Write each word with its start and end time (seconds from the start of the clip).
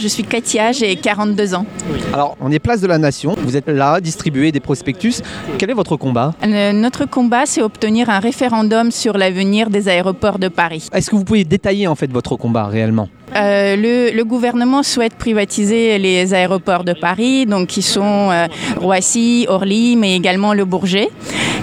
Je 0.00 0.08
suis 0.08 0.22
Katia, 0.24 0.72
j'ai 0.72 0.96
42 0.96 1.54
ans. 1.54 1.66
Alors, 2.14 2.34
on 2.40 2.50
est 2.50 2.58
place 2.58 2.80
de 2.80 2.86
la 2.86 2.96
Nation. 2.96 3.34
Vous 3.44 3.54
êtes 3.54 3.68
là, 3.68 4.00
distribuer 4.00 4.50
des 4.50 4.58
prospectus. 4.60 5.20
Quel 5.58 5.68
est 5.68 5.74
votre 5.74 5.96
combat 5.96 6.32
Euh, 6.42 6.72
notre 6.72 7.04
combat, 7.04 7.42
c'est 7.44 7.60
obtenir 7.60 8.08
un 8.08 8.18
référendum 8.18 8.90
sur 8.90 9.18
l'avenir 9.18 9.68
des 9.68 9.88
aéroports 9.88 10.38
de 10.38 10.48
Paris. 10.48 10.88
Est-ce 10.94 11.10
que 11.10 11.16
vous 11.16 11.24
pouvez 11.24 11.44
détailler 11.44 11.86
en 11.86 11.94
fait 11.96 12.10
votre 12.10 12.36
combat 12.36 12.64
réellement? 12.64 13.08
Euh, 13.36 13.76
le, 13.76 14.16
le 14.16 14.24
gouvernement 14.24 14.82
souhaite 14.82 15.14
privatiser 15.14 15.98
les 15.98 16.32
aéroports 16.34 16.82
de 16.82 16.94
Paris, 16.94 17.44
donc 17.46 17.68
qui 17.68 17.82
sont 17.82 18.30
euh, 18.32 18.46
Roissy, 18.78 19.44
Orly, 19.48 19.96
mais 19.96 20.16
également 20.16 20.52
le 20.54 20.64
Bourget. 20.64 21.10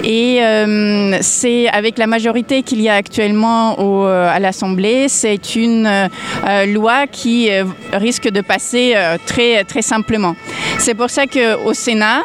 Et 0.03 0.39
euh, 0.41 1.17
c'est 1.21 1.67
avec 1.69 1.97
la 1.97 2.07
majorité 2.07 2.63
qu'il 2.63 2.81
y 2.81 2.89
a 2.89 2.95
actuellement 2.95 3.75
euh, 3.79 4.29
à 4.29 4.39
l'Assemblée, 4.39 5.07
c'est 5.09 5.55
une 5.55 5.87
euh, 5.87 6.65
loi 6.65 7.07
qui 7.07 7.49
risque 7.93 8.29
de 8.29 8.41
passer 8.41 8.95
très, 9.25 9.65
simplement. 9.81 10.35
C'est 10.77 10.95
pour 10.95 11.09
ça 11.09 11.25
qu'au 11.27 11.73
Sénat, 11.73 12.23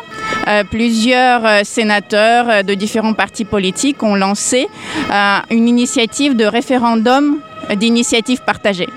plusieurs 0.71 1.65
sénateurs 1.65 2.65
de 2.65 2.75
différents 2.75 3.15
partis 3.15 3.45
politiques 3.45 4.03
ont 4.03 4.15
lancé 4.15 4.69
une 5.51 5.69
initiative 5.69 6.37
de 6.37 6.45
référendum 6.45 7.39
d'initiative 7.77 8.43
partagée. 8.43 8.89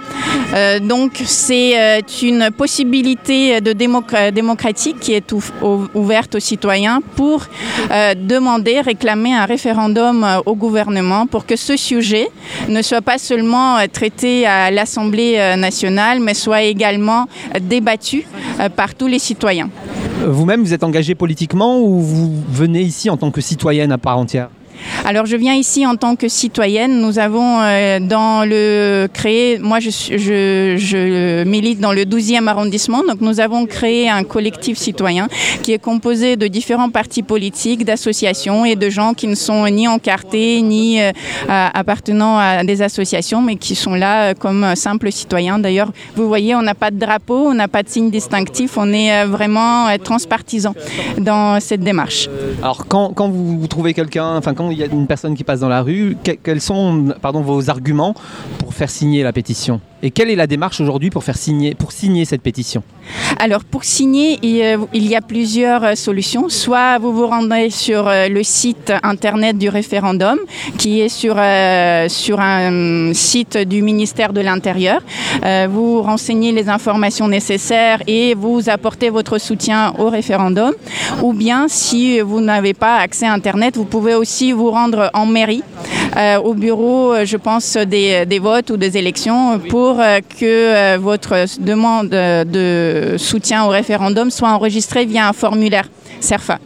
Euh, 0.53 0.79
donc 0.79 1.21
c'est 1.25 1.79
euh, 1.79 2.01
une 2.21 2.49
possibilité 2.55 3.59
de 3.61 3.71
démoc- 3.73 4.31
démocratique 4.31 4.99
qui 4.99 5.13
est 5.13 5.33
ouverte 5.93 6.35
aux 6.35 6.39
citoyens 6.39 7.01
pour 7.15 7.43
euh, 7.91 8.13
demander, 8.15 8.81
réclamer 8.81 9.33
un 9.33 9.45
référendum 9.45 10.23
euh, 10.23 10.39
au 10.45 10.55
gouvernement 10.55 11.27
pour 11.27 11.45
que 11.45 11.55
ce 11.55 11.75
sujet 11.77 12.27
ne 12.69 12.81
soit 12.81 13.01
pas 13.01 13.17
seulement 13.17 13.77
euh, 13.77 13.85
traité 13.91 14.45
à 14.45 14.71
l'Assemblée 14.71 15.35
euh, 15.37 15.55
nationale, 15.55 16.19
mais 16.19 16.33
soit 16.33 16.63
également 16.63 17.25
euh, 17.55 17.59
débattu 17.61 18.25
euh, 18.59 18.69
par 18.69 18.93
tous 18.95 19.07
les 19.07 19.19
citoyens. 19.19 19.69
Vous-même, 20.25 20.61
vous 20.63 20.73
êtes 20.73 20.83
engagé 20.83 21.15
politiquement 21.15 21.79
ou 21.79 21.99
vous 22.01 22.33
venez 22.51 22.81
ici 22.81 23.09
en 23.09 23.17
tant 23.17 23.31
que 23.31 23.41
citoyenne 23.41 23.91
à 23.91 23.97
part 23.97 24.17
entière? 24.17 24.49
Alors 25.05 25.25
je 25.25 25.35
viens 25.35 25.53
ici 25.53 25.85
en 25.85 25.95
tant 25.95 26.15
que 26.15 26.27
citoyenne. 26.27 26.99
Nous 26.99 27.19
avons 27.19 27.59
euh, 27.61 27.99
dans 27.99 28.47
le 28.47 29.07
créé, 29.13 29.59
moi 29.59 29.79
je, 29.79 29.89
je, 29.89 31.43
milite 31.43 31.79
dans 31.79 31.93
le 31.93 32.03
12e 32.03 32.47
arrondissement, 32.47 33.01
donc 33.07 33.21
nous 33.21 33.39
avons 33.39 33.65
créé 33.65 34.09
un 34.09 34.23
collectif 34.23 34.77
citoyen 34.77 35.27
qui 35.61 35.73
est 35.73 35.79
composé 35.79 36.37
de 36.37 36.47
différents 36.47 36.89
partis 36.89 37.23
politiques, 37.23 37.85
d'associations 37.85 38.65
et 38.65 38.75
de 38.75 38.89
gens 38.89 39.13
qui 39.13 39.27
ne 39.27 39.35
sont 39.35 39.67
ni 39.67 39.87
encartés 39.87 40.61
ni 40.61 41.01
euh, 41.01 41.11
appartenant 41.47 42.37
à 42.37 42.63
des 42.63 42.81
associations, 42.81 43.41
mais 43.41 43.55
qui 43.55 43.75
sont 43.75 43.93
là 43.93 44.31
euh, 44.31 44.33
comme 44.33 44.75
simples 44.75 45.11
citoyens. 45.11 45.59
D'ailleurs, 45.59 45.91
vous 46.15 46.27
voyez, 46.27 46.55
on 46.55 46.61
n'a 46.61 46.75
pas 46.75 46.91
de 46.91 46.97
drapeau, 46.97 47.47
on 47.47 47.53
n'a 47.53 47.67
pas 47.67 47.83
de 47.83 47.89
signe 47.89 48.09
distinctif, 48.09 48.77
on 48.77 48.91
est 48.91 49.25
vraiment 49.25 49.85
transpartisan 50.03 50.73
dans 51.17 51.59
cette 51.59 51.81
démarche. 51.81 52.29
Alors, 52.61 52.87
quand, 52.87 53.29
vous 53.29 53.67
trouvez 53.67 53.93
quelqu'un, 53.93 54.37
enfin, 54.37 54.53
quand 54.53 54.71
il 54.75 54.79
y 54.79 54.83
a 54.83 54.87
une 54.87 55.07
personne 55.07 55.35
qui 55.35 55.43
passe 55.43 55.61
dans 55.61 55.69
la 55.69 55.81
rue, 55.81 56.17
que- 56.23 56.31
quels 56.31 56.61
sont 56.61 57.13
vos 57.41 57.69
arguments 57.69 58.13
pour 58.59 58.73
faire 58.73 58.89
signer 58.89 59.23
la 59.23 59.31
pétition? 59.33 59.79
Et 60.03 60.11
quelle 60.11 60.29
est 60.29 60.35
la 60.35 60.47
démarche 60.47 60.81
aujourd'hui 60.81 61.09
pour, 61.09 61.23
faire 61.23 61.37
signer, 61.37 61.73
pour 61.73 61.91
signer 61.91 62.25
cette 62.25 62.41
pétition 62.41 62.83
Alors 63.39 63.63
pour 63.63 63.83
signer, 63.83 64.39
il 64.43 64.61
euh, 64.61 64.77
y 64.93 65.15
a 65.15 65.21
plusieurs 65.21 65.83
euh, 65.83 65.95
solutions. 65.95 66.49
Soit 66.49 66.99
vous 66.99 67.13
vous 67.13 67.27
rendez 67.27 67.69
sur 67.69 68.07
euh, 68.07 68.27
le 68.27 68.43
site 68.43 68.91
internet 69.03 69.57
du 69.57 69.69
référendum, 69.69 70.37
qui 70.77 70.99
est 71.01 71.09
sur, 71.09 71.35
euh, 71.37 72.09
sur 72.09 72.39
un 72.39 73.13
site 73.13 73.57
du 73.57 73.81
ministère 73.81 74.33
de 74.33 74.41
l'Intérieur. 74.41 75.01
Euh, 75.43 75.67
Vous 75.71 76.01
renseignez 76.01 76.51
les 76.51 76.69
informations 76.69 77.27
nécessaires 77.27 78.01
et 78.05 78.35
vous 78.35 78.69
apportez 78.69 79.09
votre 79.09 79.37
soutien 79.37 79.93
au 79.97 80.09
référendum. 80.09 80.73
Ou 81.21 81.33
bien 81.33 81.67
si 81.67 82.19
vous 82.19 82.41
n'avez 82.41 82.73
pas 82.73 82.97
accès 82.97 83.25
à 83.25 83.33
Internet, 83.33 83.77
vous 83.77 83.85
pouvez 83.85 84.13
aussi 84.13 84.51
vous 84.51 84.71
rendre 84.71 85.09
en 85.13 85.25
mairie, 85.25 85.63
euh, 86.17 86.37
au 86.37 86.53
bureau, 86.53 87.13
je 87.23 87.37
pense, 87.37 87.77
des, 87.77 88.25
des 88.25 88.39
votes 88.39 88.69
ou 88.71 88.77
des 88.77 88.97
élections 88.97 89.59
pour 89.59 89.94
euh, 89.99 90.19
que 90.21 90.45
euh, 90.45 90.97
votre 90.99 91.45
demande 91.59 92.13
euh, 92.13 92.43
de 92.43 93.17
soutien 93.17 93.65
au 93.65 93.69
référendum 93.69 94.29
soit 94.31 94.49
enregistrée 94.49 95.05
via 95.05 95.27
un 95.27 95.33
formulaire 95.33 95.89
CERFA. 96.19 96.59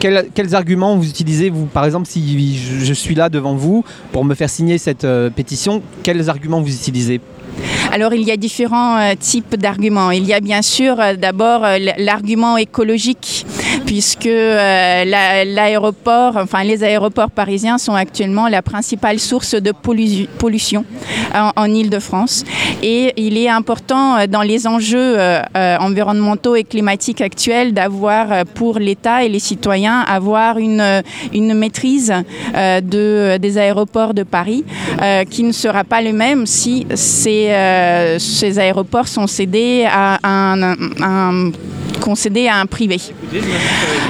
Quels, 0.00 0.28
quels 0.34 0.54
arguments 0.54 0.96
vous 0.96 1.08
utilisez, 1.08 1.48
vous, 1.48 1.66
par 1.66 1.84
exemple, 1.84 2.06
si 2.08 2.56
je, 2.58 2.84
je 2.84 2.92
suis 2.92 3.14
là 3.14 3.28
devant 3.28 3.54
vous 3.54 3.84
pour 4.10 4.24
me 4.24 4.34
faire 4.34 4.50
signer 4.50 4.76
cette 4.78 5.04
euh, 5.04 5.30
pétition, 5.30 5.82
quels 6.02 6.28
arguments 6.28 6.60
vous 6.60 6.74
utilisez? 6.74 7.20
Alors 7.92 8.14
il 8.14 8.22
y 8.22 8.30
a 8.30 8.36
différents 8.36 8.98
euh, 8.98 9.12
types 9.18 9.56
d'arguments. 9.56 10.10
Il 10.10 10.24
y 10.24 10.32
a 10.32 10.40
bien 10.40 10.62
sûr 10.62 10.98
euh, 10.98 11.14
d'abord 11.14 11.66
l'argument 11.98 12.56
écologique, 12.56 13.46
puisque 13.86 14.26
euh, 14.26 15.04
la- 15.04 15.44
l'aéroport, 15.44 16.36
enfin 16.36 16.64
les 16.64 16.82
aéroports 16.84 17.30
parisiens 17.30 17.78
sont 17.78 17.94
actuellement 17.94 18.48
la 18.48 18.62
principale 18.62 19.18
source 19.18 19.54
de 19.54 19.72
pollu- 19.72 20.26
pollution 20.38 20.84
en, 21.34 21.50
en 21.56 21.66
Ile-de-France. 21.66 22.44
Et 22.82 23.12
il 23.16 23.36
est 23.38 23.48
important 23.48 24.16
euh, 24.16 24.26
dans 24.26 24.42
les 24.42 24.66
enjeux 24.66 25.18
euh, 25.18 25.40
euh, 25.56 25.76
environnementaux 25.78 26.56
et 26.56 26.64
climatiques 26.64 27.20
actuels 27.20 27.72
d'avoir 27.72 28.32
euh, 28.32 28.42
pour 28.54 28.78
l'État 28.78 29.24
et 29.24 29.28
les 29.28 29.38
citoyens 29.38 30.00
avoir 30.00 30.58
une, 30.58 30.80
euh, 30.80 31.00
maîtrise 31.54 32.12
euh, 32.54 32.80
de, 32.80 33.36
des 33.38 33.58
aéroports 33.58 34.14
de 34.14 34.22
Paris 34.22 34.64
euh, 35.00 35.24
qui 35.24 35.42
ne 35.42 35.52
sera 35.52 35.84
pas 35.84 36.00
le 36.02 36.12
même 36.12 36.46
si 36.46 36.86
ces, 36.94 37.48
euh, 37.50 38.18
aéroports 38.58 39.08
sont 39.08 39.26
cédés 39.26 39.86
à 39.90 40.18
un- 40.22 41.50
concédés 42.02 42.48
à 42.48 42.56
un 42.56 42.66
privé. 42.66 42.98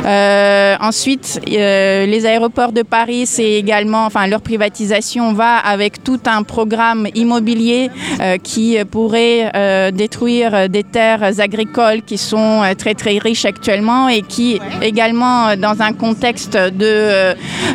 Euh, 0.04 0.76
ensuite, 0.80 1.40
euh, 1.48 2.06
les 2.06 2.26
aéroports 2.26 2.72
de 2.72 2.82
Paris, 2.82 3.26
c'est 3.26 3.52
également, 3.52 4.06
enfin, 4.06 4.26
leur 4.26 4.40
privatisation 4.40 5.32
va 5.32 5.58
avec 5.58 6.02
tout 6.02 6.20
un 6.26 6.42
programme 6.42 7.06
immobilier 7.14 7.90
euh, 8.20 8.38
qui 8.38 8.78
pourrait 8.90 9.50
détruire 9.92 10.68
des 10.68 10.82
terres 10.82 11.40
agricoles 11.40 12.02
qui 12.02 12.18
sont 12.18 12.62
très 12.78 12.94
très 12.94 13.18
riches 13.18 13.44
actuellement 13.44 14.08
et 14.08 14.22
qui 14.22 14.60
également, 14.80 15.56
dans 15.56 15.80
un 15.82 15.92
contexte 15.92 16.56
de 16.56 17.34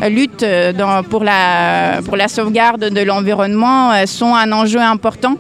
lutte 0.10 0.46
pour, 1.10 1.24
la, 1.24 2.02
pour 2.06 2.18
la 2.18 2.28
sauvegarde 2.28 2.90
de 2.90 3.02
l'environnement, 3.02 4.06
sont 4.06 4.34
un 4.34 4.52
enjeu 4.52 4.80
important 4.80 5.38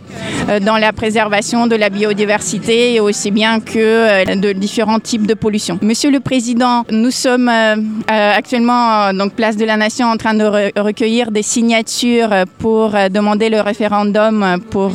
dans 0.61 0.77
la 0.77 0.93
préservation 0.93 1.67
de 1.67 1.75
la 1.75 1.89
biodiversité 1.89 2.99
aussi 2.99 3.31
bien 3.31 3.59
que 3.59 4.35
de 4.35 4.51
différents 4.67 4.99
types 4.99 5.25
de 5.25 5.33
pollution. 5.33 5.79
Monsieur 5.81 6.11
le 6.11 6.19
Président, 6.19 6.83
nous 6.91 7.09
sommes 7.25 7.47
euh, 7.47 7.75
euh, 8.11 8.39
actuellement, 8.39 8.83
euh, 8.87 9.13
donc 9.13 9.31
place 9.41 9.55
de 9.55 9.63
la 9.63 9.77
Nation, 9.77 10.05
en 10.07 10.17
train 10.17 10.33
de 10.33 10.43
re- 10.43 10.71
recueillir 10.89 11.31
des 11.31 11.45
signatures 11.55 12.33
pour 12.63 12.85
demander 13.17 13.47
le 13.49 13.61
référendum 13.61 14.35
pour 14.69 14.89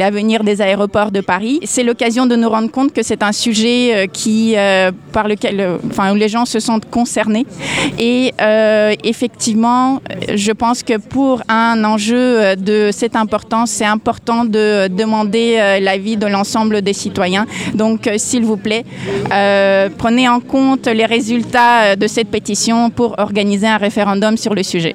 l'avenir 0.00 0.44
des 0.44 0.60
aéroports 0.60 1.10
de 1.10 1.22
Paris. 1.22 1.60
C'est 1.64 1.86
l'occasion 1.90 2.26
de 2.26 2.36
nous 2.36 2.50
rendre 2.56 2.70
compte 2.70 2.92
que 2.92 3.02
c'est 3.02 3.22
un 3.22 3.32
sujet 3.32 4.10
qui, 4.12 4.54
par 5.16 5.26
lequel, 5.26 5.56
enfin, 5.90 6.12
où 6.12 6.16
les 6.24 6.28
gens 6.28 6.44
se 6.44 6.60
sentent 6.60 6.90
concernés. 6.90 7.46
Et 7.98 8.32
effectivement, 9.04 10.02
je 10.34 10.52
pense 10.52 10.82
que 10.82 10.96
pour 10.98 11.42
un 11.48 11.82
enjeu 11.84 12.56
de 12.56 12.90
cette 12.92 13.16
importance, 13.16 13.70
c'est 13.70 13.90
important 13.98 14.44
de 14.44 14.88
demander 15.02 15.46
l'avis 15.80 16.16
de 16.16 16.26
l'ensemble 16.26 16.82
des 16.82 16.96
citoyens. 17.04 17.46
Donc, 17.74 17.98
s'il 18.16 18.44
vous 18.44 18.60
plaît, 18.66 18.84
euh, 19.32 19.88
prenez 19.96 20.28
en 20.28 20.40
compte 20.40 20.86
les 20.86 21.06
résultats 21.06 21.96
de 21.96 22.06
cette 22.06 22.28
pétition 22.28 22.90
pour 22.90 23.18
organiser 23.18 23.66
un 23.66 23.78
référendum 23.78 24.36
sur 24.36 24.54
le 24.54 24.62
sujet. 24.62 24.94